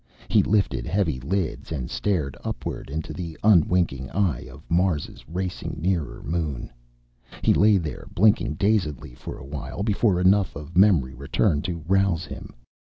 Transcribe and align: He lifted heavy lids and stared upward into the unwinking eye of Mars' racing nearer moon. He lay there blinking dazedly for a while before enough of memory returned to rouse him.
He 0.29 0.41
lifted 0.41 0.87
heavy 0.87 1.19
lids 1.19 1.71
and 1.71 1.87
stared 1.91 2.35
upward 2.43 2.89
into 2.89 3.13
the 3.13 3.37
unwinking 3.43 4.09
eye 4.09 4.47
of 4.49 4.63
Mars' 4.67 5.23
racing 5.27 5.77
nearer 5.79 6.23
moon. 6.23 6.71
He 7.43 7.53
lay 7.53 7.77
there 7.77 8.07
blinking 8.11 8.55
dazedly 8.55 9.13
for 9.13 9.37
a 9.37 9.45
while 9.45 9.83
before 9.83 10.19
enough 10.19 10.55
of 10.55 10.75
memory 10.75 11.13
returned 11.13 11.65
to 11.65 11.83
rouse 11.87 12.25
him. 12.25 12.51